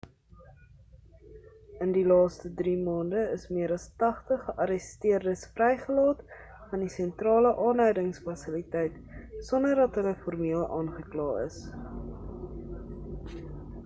[1.85, 6.25] in die laaste 3 maande is meer as 80 gearresteerdes vrygelaat
[6.73, 8.99] van die sentrale aanhoudingsfasiliteit
[9.53, 11.65] sonder dat hulle formeel aangekla is